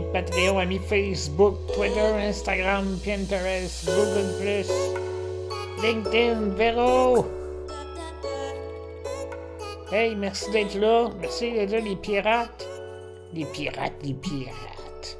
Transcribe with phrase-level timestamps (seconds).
[0.00, 4.64] Patreon, amis Facebook, Twitter, Instagram, Pinterest, Google+,
[5.82, 7.26] LinkedIn, Vero.
[9.92, 11.10] Hey, merci d'être là.
[11.20, 12.66] Merci d'être là, les pirates.
[13.34, 15.18] Les pirates, les pirates.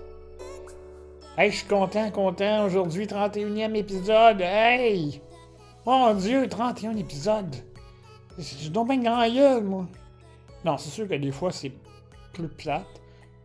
[1.36, 2.64] Hey, je suis content, content.
[2.64, 4.40] Aujourd'hui, 31e épisode.
[4.40, 5.20] Hey!
[5.84, 7.54] Mon Dieu, 31 épisodes.
[8.39, 9.86] Je donc bien grand gueule, moi.
[10.64, 11.72] Non, c'est sûr que des fois, c'est
[12.32, 12.86] plus plate.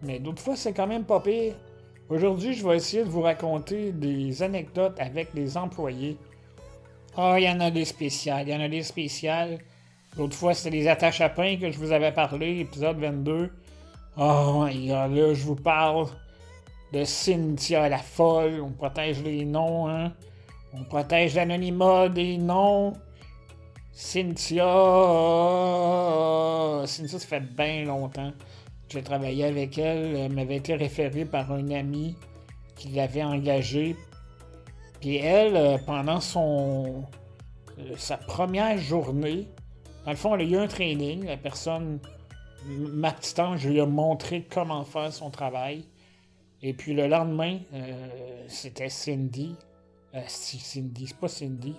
[0.02, 1.56] Mais d'autres fois, c'est quand même pas pire.
[2.10, 6.18] Aujourd'hui, je vais essayer de vous raconter des anecdotes avec les employés.
[7.16, 8.48] Ah, oh, il y en a des spéciales.
[8.48, 9.58] Il y en a des spéciales.
[10.18, 13.52] L'autre fois, c'était les attaches à pain que je vous avais parlé, épisode 22.
[14.18, 16.08] Oh god, là, je vous parle
[16.94, 18.62] de Cynthia la folle.
[18.62, 20.14] On protège les noms, hein.
[20.74, 22.94] On protège l'anonymat des noms.
[23.92, 24.64] Cynthia.
[26.86, 28.32] Cynthia, ça fait bien longtemps.
[28.90, 30.16] J'ai travaillé avec elle.
[30.16, 32.16] Elle m'avait été référée par un ami
[32.76, 33.96] qui l'avait engagée.
[35.00, 37.06] Puis elle, euh, pendant son
[37.80, 39.48] euh, sa première journée,
[40.06, 41.26] dans le fond, elle a eu un training.
[41.26, 42.00] La personne,
[42.66, 45.86] ma petite ange, lui a montré comment faire son travail.
[46.64, 49.56] Et puis le lendemain, euh, c'était Cindy.
[50.16, 51.76] Euh, Cindy, c'est pas Cindy.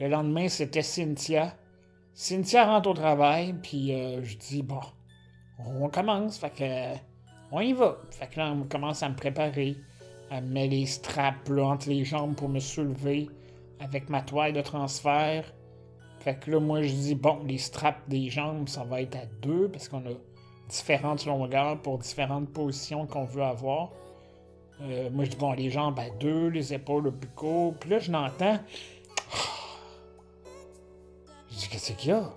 [0.00, 1.54] Le lendemain, c'était Cynthia.
[2.14, 3.92] Cynthia rentre au travail, puis
[4.22, 4.80] je dis, bon,
[5.58, 6.98] on commence, fait que,
[7.50, 7.96] on y va.
[8.10, 9.76] Fait que là, on commence à me préparer.
[10.30, 13.28] Elle me met les straps entre les jambes pour me soulever
[13.80, 15.44] avec ma toile de transfert.
[16.20, 19.26] Fait que là, moi, je dis, bon, les straps des jambes, ça va être à
[19.40, 20.14] deux parce qu'on a
[20.68, 23.90] différentes longueurs pour différentes positions qu'on veut avoir.
[24.82, 27.74] Euh, moi, je dis, bon, les jambes à deux, les épaules au picot.
[27.80, 28.58] Puis là, je l'entends.
[31.50, 32.30] Je dis, qu'est-ce qu'il y a?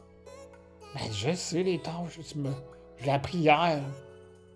[0.95, 2.19] Ben, je sais les tâches.
[2.33, 2.49] Je, me...
[3.09, 3.81] appris hier.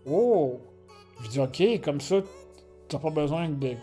[0.05, 0.59] Oh!
[1.23, 2.17] Je dis, OK, comme ça,
[2.87, 3.73] t'as pas besoin de.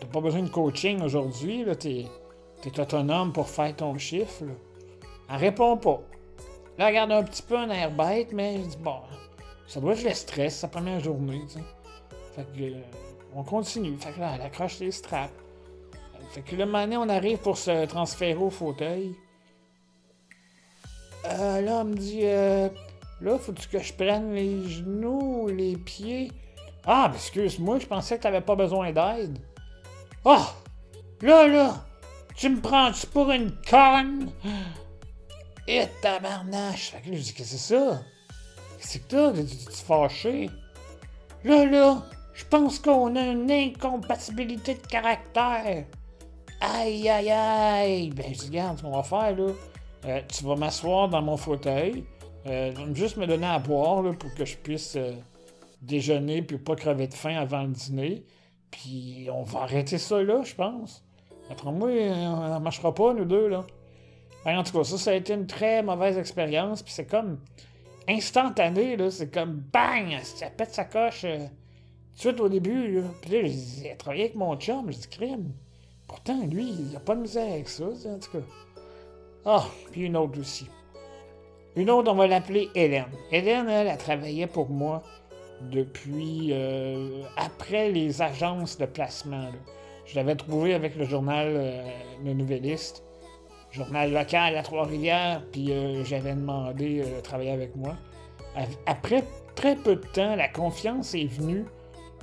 [0.00, 1.76] T'as pas besoin de coaching aujourd'hui, là.
[1.76, 2.06] T'es
[2.62, 4.44] T'es autonome pour faire ton chiffre.
[5.28, 6.00] Elle répond pas.
[6.78, 9.00] Là, elle regarde un petit peu un air bête, mais je dis, bon,
[9.66, 11.64] ça doit être le stress, sa première journée, tu sais.
[12.34, 12.80] Fait que, euh,
[13.34, 13.96] on continue.
[13.98, 15.32] Fait que là, elle accroche les straps.
[16.30, 19.14] Fait que le moment on arrive pour se transférer au fauteuil.
[21.24, 22.68] Euh, là, elle me dit, euh,
[23.20, 26.30] là, faut-tu que je prenne les genoux, les pieds?
[26.86, 29.38] Ah, excuse-moi, je pensais que t'avais pas besoin d'aide.
[30.24, 30.52] Ah!
[31.22, 31.84] là, là!
[32.36, 34.30] Tu me prends-tu pour une conne?
[35.66, 36.90] Et tabarnache!
[36.90, 38.02] Fait là, je dis, qu'est-ce que c'est ça?
[38.78, 39.32] Qu'est-ce que t'as?
[39.32, 40.50] Tu fâché?
[41.44, 42.02] Là, là,
[42.34, 45.86] je pense qu'on a une incompatibilité de caractère.
[46.60, 48.10] Aïe, aïe, aïe!
[48.10, 49.52] Ben, je dis, regarde, ce qu'on va faire, là.
[50.04, 52.04] Euh, tu vas m'asseoir dans mon fauteuil.
[52.46, 55.12] Euh, juste me donner à boire, là, pour que je puisse euh,
[55.82, 58.24] déjeuner puis pas crever de faim avant le dîner.
[58.70, 61.04] Puis on va arrêter ça là, je pense.
[61.50, 63.64] Après moi, ça marchera pas, nous deux, là.
[64.44, 66.82] En tout cas, ça, ça a été une très mauvaise expérience.
[66.82, 67.38] Puis c'est comme
[68.08, 69.10] instantané, là.
[69.10, 70.16] C'est comme bang!
[70.22, 73.08] Ça pète sa coche euh, tout de suite au début, là.
[73.22, 74.90] Puis là, j'ai travaillé avec mon chum.
[74.90, 75.52] J'ai dit, crime.
[76.06, 78.44] Pourtant, lui, il a pas de misère avec ça, en tout cas.
[79.44, 80.68] Ah, puis une autre aussi.
[81.76, 83.04] Une autre, on va l'appeler Hélène.
[83.30, 85.02] Hélène, elle, a travaillé pour moi
[85.60, 89.50] depuis euh, après les agences de placement.
[90.06, 91.82] Je l'avais trouvé avec le journal euh,
[92.24, 93.04] Le Nouvelliste,
[93.72, 97.94] journal local à Trois-Rivières, puis euh, j'avais demandé de travailler avec moi.
[98.86, 99.22] Après
[99.54, 101.66] très peu de temps, la confiance est venue,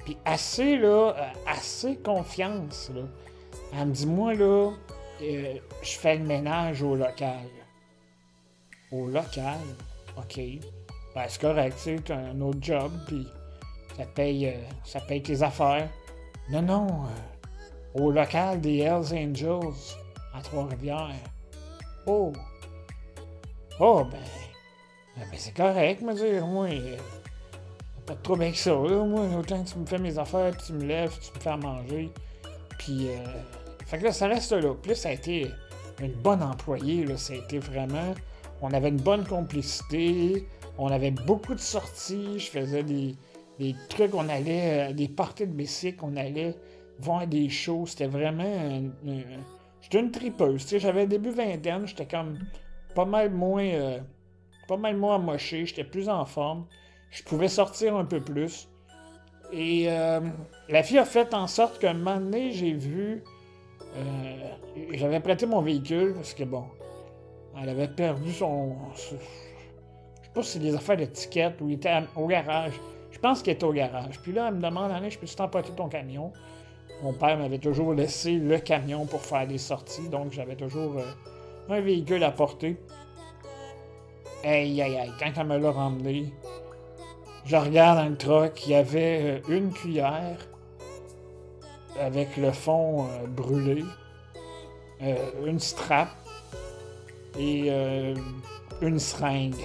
[0.04, 1.14] puis assez, là,
[1.46, 3.04] assez confiance, là.
[3.80, 4.72] Elle me dit, moi, là,
[5.22, 7.46] je fais le ménage au local.
[8.94, 9.60] Au local?
[10.18, 10.40] OK.
[11.16, 13.28] Ben, c'est correct, tu sais, un autre job, puis
[13.98, 15.90] ça paye, ça paye tes affaires.
[16.50, 16.88] Non, non,
[17.94, 19.96] au local des Hells Angels
[20.34, 21.16] à Trois-Rivières.
[22.06, 22.34] Oh!
[23.80, 24.18] Oh, ben.
[25.16, 26.46] ben, ben c'est correct, me dire.
[26.46, 26.70] Moi,
[28.06, 29.04] pas trop bien que ça, là.
[29.04, 31.50] Moi, autant que tu me fais mes affaires, puis tu me lèves, tu me fais
[31.50, 32.12] à manger.
[32.78, 33.18] Puis, euh,
[33.86, 34.74] fait que là, ça reste là.
[34.86, 35.50] Là, ça a été
[36.00, 37.18] une bonne employée, là.
[37.18, 38.14] Ça a été vraiment.
[38.64, 40.48] On avait une bonne complicité.
[40.78, 42.40] On avait beaucoup de sorties.
[42.40, 43.16] Je faisais des,
[43.60, 44.16] des trucs.
[44.16, 44.92] On allait.
[44.92, 46.00] Euh, des parties de bicycle.
[46.02, 46.56] On allait
[46.98, 47.86] voir des shows.
[47.88, 48.82] C'était vraiment.
[49.82, 50.66] j'étais une tripeuse.
[50.78, 52.40] J'avais début vingtaine, j'étais comme
[52.96, 53.66] pas mal moins.
[53.66, 54.00] Euh,
[54.70, 56.66] pas mal moins amoché, j'étais plus en forme.
[57.12, 58.70] Je pouvais sortir un peu plus.
[59.52, 60.22] Et euh,
[60.70, 63.24] la fille a fait en sorte qu'un moment donné, j'ai vu.
[64.94, 66.64] J'avais prêté mon véhicule parce que bon,
[67.62, 68.76] elle avait perdu son.
[68.96, 69.18] je sais
[70.34, 72.74] pas si c'est des affaires d'étiquette ou il était au garage.
[73.12, 74.20] Je pense qu'il était au garage.
[74.22, 76.32] Puis là, elle me demande, Alain, je peux-tu ton camion?
[77.02, 81.06] Mon père m'avait toujours laissé le camion pour faire des sorties, donc j'avais toujours euh,
[81.70, 82.78] un véhicule à porter.
[84.44, 86.34] Aïe, aïe, aïe, quand elle me l'a ramené,
[87.46, 90.38] je regarde dans le truck, il y avait euh, une cuillère
[92.00, 93.84] avec le fond euh, brûlé,
[95.46, 96.08] une strap
[97.38, 98.14] et
[98.82, 99.64] une seringue.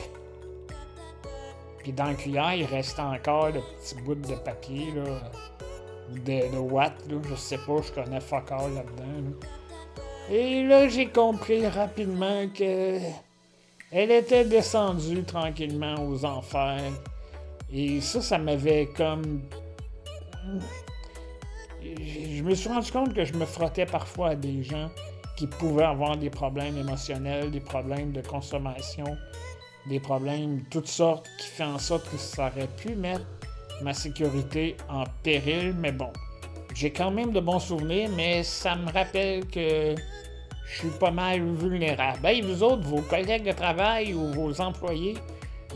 [1.79, 5.05] Puis dans la cuillère, il restait encore le petit bout de papier, là,
[6.11, 9.37] de, de Watt, là, je sais pas, je connais fuck là-dedans.
[10.31, 12.99] Et là, j'ai compris rapidement que
[13.91, 16.93] elle était descendue tranquillement aux enfers.
[17.73, 19.43] Et ça, ça m'avait comme.
[21.81, 24.91] Je me suis rendu compte que je me frottais parfois à des gens
[25.39, 29.17] qui pouvaient avoir des problèmes émotionnels, des problèmes de consommation,
[29.89, 33.25] des problèmes de toutes sortes qui font en sorte que ça aurait pu mettre
[33.81, 36.11] ma sécurité en péril, mais bon,
[36.75, 39.95] j'ai quand même de bons souvenirs, mais ça me rappelle que
[40.67, 42.27] je suis pas mal vulnérable.
[42.27, 45.15] Hey, vous autres, vos collègues de travail ou vos employés,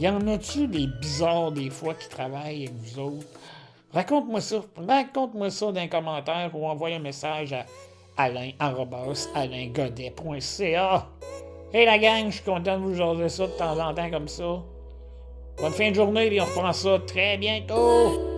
[0.00, 3.26] y en a-tu des bizarres des fois qui travaillent avec vous autres?
[3.94, 4.56] Raconte-moi ça.
[4.76, 7.64] Raconte-moi ça dans les commentaires ou envoie un message à
[8.17, 11.09] alain.alaingodet.ca.
[11.75, 14.29] Hey la gang, je suis content de vous jaser ça de temps en temps comme
[14.29, 14.62] ça.
[15.61, 18.31] Bonne fin de journée et on reprend ça très bientôt.